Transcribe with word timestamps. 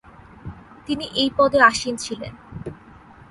তিনি 0.85 1.05
এই 1.15 1.29
পদে 1.37 1.59
আসীন 1.61 1.95
ছিলেন। 1.95 2.33